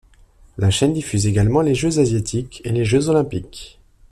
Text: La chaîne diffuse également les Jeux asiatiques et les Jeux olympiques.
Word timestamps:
La 0.57 0.71
chaîne 0.71 0.93
diffuse 0.93 1.27
également 1.27 1.61
les 1.61 1.75
Jeux 1.75 1.99
asiatiques 1.99 2.61
et 2.65 2.71
les 2.71 2.85
Jeux 2.85 3.09
olympiques. 3.09 3.79